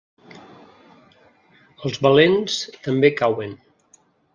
Els 1.91 2.03
valents 2.09 2.59
també 2.91 3.17
cauen. 3.23 3.59